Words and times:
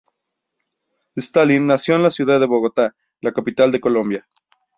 Stalin 1.15 1.67
nació 1.67 1.93
en 1.95 2.01
la 2.01 2.09
ciudad 2.09 2.39
de 2.39 2.47
Bogotá, 2.47 2.95
la 3.19 3.33
capital 3.33 3.71
de 3.71 3.79
Colombia. 3.79 4.27